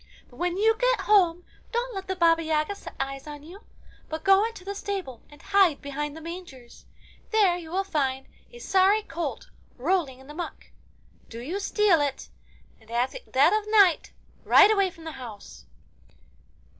[0.29, 3.61] But when you get home, don't let the Baba Yaga set eyes on you,
[4.09, 6.85] but go into the stable and hide behind the mangers.
[7.29, 10.71] There you will find a sorry colt rolling in the muck.
[11.29, 12.29] Do you steal it,
[12.79, 14.11] and at the dead of night
[14.43, 15.67] ride away from the house.